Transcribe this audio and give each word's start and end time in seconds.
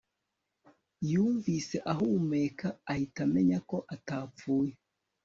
Yumvise 1.11 1.75
ahumekaahita 1.91 3.19
amenyako 3.27 3.77
atapfuye 3.95 4.73